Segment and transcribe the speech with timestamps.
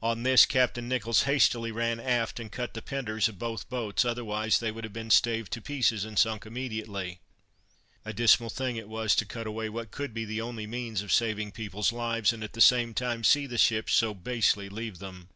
[0.00, 4.02] On this Captain Nicholls hastily ran aft, and cut the penters of both the boats,
[4.02, 7.20] otherwise they would have been staved to pieces, and sunk immediately.
[8.02, 11.12] A dismal thing it was to cut away what could be the only means of
[11.12, 15.00] saving the people's lives, and at the same time see the ships so basely leave
[15.00, 15.28] them.